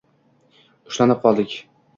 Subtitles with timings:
[0.91, 1.59] Ushlanib qoldik